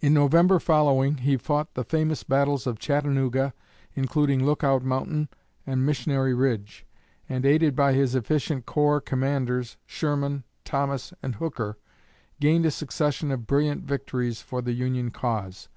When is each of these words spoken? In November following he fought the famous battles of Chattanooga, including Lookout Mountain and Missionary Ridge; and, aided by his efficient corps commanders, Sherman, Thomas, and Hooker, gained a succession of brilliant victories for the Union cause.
In 0.00 0.12
November 0.12 0.58
following 0.58 1.16
he 1.16 1.38
fought 1.38 1.72
the 1.72 1.82
famous 1.82 2.22
battles 2.22 2.66
of 2.66 2.78
Chattanooga, 2.78 3.54
including 3.94 4.44
Lookout 4.44 4.82
Mountain 4.84 5.30
and 5.66 5.86
Missionary 5.86 6.34
Ridge; 6.34 6.84
and, 7.26 7.46
aided 7.46 7.74
by 7.74 7.94
his 7.94 8.14
efficient 8.14 8.66
corps 8.66 9.00
commanders, 9.00 9.78
Sherman, 9.86 10.44
Thomas, 10.66 11.14
and 11.22 11.36
Hooker, 11.36 11.78
gained 12.38 12.66
a 12.66 12.70
succession 12.70 13.30
of 13.30 13.46
brilliant 13.46 13.84
victories 13.86 14.42
for 14.42 14.60
the 14.60 14.72
Union 14.74 15.10
cause. 15.10 15.70